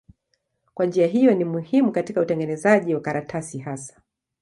[0.73, 4.01] Kwa njia hiyo ni muhimu katika utengenezaji wa karatasi hasa.